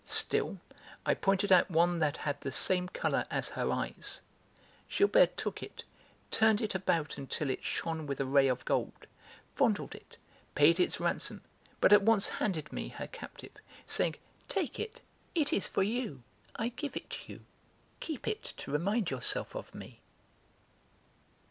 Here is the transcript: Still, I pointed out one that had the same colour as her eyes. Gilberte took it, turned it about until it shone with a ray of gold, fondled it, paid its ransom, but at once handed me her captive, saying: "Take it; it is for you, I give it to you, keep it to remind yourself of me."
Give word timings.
Still, 0.03 0.57
I 1.05 1.13
pointed 1.13 1.51
out 1.51 1.69
one 1.69 1.99
that 1.99 2.17
had 2.25 2.41
the 2.41 2.51
same 2.51 2.89
colour 2.89 3.27
as 3.29 3.49
her 3.49 3.71
eyes. 3.71 4.21
Gilberte 4.89 5.35
took 5.37 5.61
it, 5.61 5.83
turned 6.31 6.59
it 6.59 6.73
about 6.73 7.19
until 7.19 7.51
it 7.51 7.63
shone 7.63 8.07
with 8.07 8.19
a 8.19 8.25
ray 8.25 8.47
of 8.47 8.65
gold, 8.65 9.05
fondled 9.53 9.93
it, 9.93 10.17
paid 10.55 10.79
its 10.79 10.99
ransom, 10.99 11.43
but 11.79 11.93
at 11.93 12.01
once 12.01 12.29
handed 12.41 12.73
me 12.73 12.87
her 12.87 13.05
captive, 13.05 13.53
saying: 13.85 14.15
"Take 14.49 14.79
it; 14.79 15.03
it 15.35 15.53
is 15.53 15.67
for 15.67 15.83
you, 15.83 16.23
I 16.55 16.69
give 16.69 16.97
it 16.97 17.07
to 17.11 17.33
you, 17.33 17.45
keep 17.99 18.27
it 18.27 18.41
to 18.57 18.71
remind 18.71 19.11
yourself 19.11 19.53
of 19.55 19.75
me." 19.75 20.01